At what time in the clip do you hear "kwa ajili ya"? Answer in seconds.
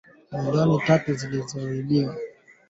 1.69-2.15